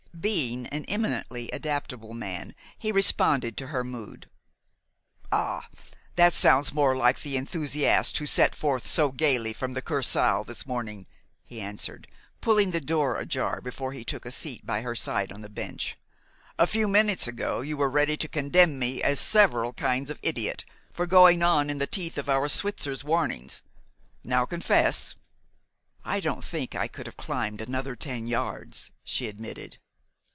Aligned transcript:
Being 0.19 0.67
an 0.67 0.85
eminently 0.85 1.49
adaptable 1.51 2.13
man, 2.13 2.53
he 2.77 2.91
responded 2.91 3.57
to 3.57 3.67
her 3.67 3.83
mood. 3.83 4.29
"Ah, 5.31 5.67
that 6.15 6.33
sounds 6.35 6.71
more 6.75 6.95
like 6.95 7.21
the 7.21 7.37
enthusiast 7.37 8.19
who 8.19 8.27
set 8.27 8.53
forth 8.53 8.85
so 8.85 9.11
gayly 9.11 9.51
from 9.51 9.73
the 9.73 9.81
Kursaal 9.81 10.45
this 10.45 10.67
morning," 10.67 11.07
he 11.43 11.59
answered, 11.59 12.07
pulling 12.39 12.69
the 12.69 12.79
door 12.81 13.17
ajar 13.17 13.61
before 13.61 13.93
he 13.93 14.05
took 14.05 14.23
a 14.23 14.31
seat 14.31 14.63
by 14.63 14.81
her 14.81 14.95
side 14.95 15.31
on 15.31 15.41
the 15.41 15.49
bench. 15.49 15.97
"A 16.59 16.67
few 16.67 16.87
minutes 16.87 17.27
ago 17.27 17.61
you 17.61 17.75
were 17.75 17.89
ready 17.89 18.15
to 18.17 18.27
condemn 18.27 18.77
me 18.77 19.01
as 19.01 19.19
several 19.19 19.73
kinds 19.73 20.11
of 20.11 20.19
idiot 20.21 20.65
for 20.93 21.07
going 21.07 21.41
on 21.41 21.67
in 21.67 21.79
the 21.79 21.87
teeth 21.87 22.19
of 22.19 22.29
our 22.29 22.47
Switzers' 22.47 23.03
warnings. 23.03 23.63
Now, 24.23 24.45
confess!" 24.45 25.15
"I 26.05 26.19
don't 26.19 26.45
think 26.45 26.75
I 26.75 26.87
could 26.87 27.07
have 27.07 27.17
climbed 27.17 27.59
another 27.59 27.95
ten 27.95 28.27
yards," 28.27 28.91
she 29.03 29.27
admitted. 29.27 29.79